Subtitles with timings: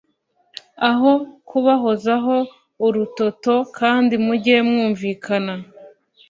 [0.89, 1.11] aho
[1.49, 2.35] kubahozaho
[2.85, 5.53] urutoto kandi mujye mwumvikana